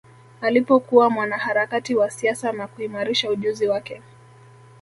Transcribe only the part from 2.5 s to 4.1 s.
na kuimarisha ujuzi wake